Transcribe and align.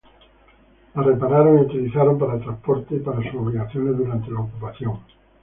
Las 0.95 1.05
repararon 1.05 1.59
y 1.59 1.61
utilizaron 1.61 2.17
para 2.17 2.39
transportes 2.39 2.99
y 2.99 3.03
para 3.03 3.19
sus 3.21 3.39
obligaciones 3.39 3.95
durante 3.99 4.31
la 4.31 4.39
ocupación. 4.39 4.99